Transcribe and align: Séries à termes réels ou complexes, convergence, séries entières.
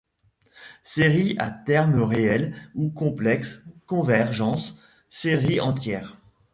Séries 0.81 1.35
à 1.37 1.51
termes 1.51 2.01
réels 2.01 2.55
ou 2.73 2.89
complexes, 2.89 3.63
convergence, 3.85 4.75
séries 5.09 5.61
entières. 5.61 6.17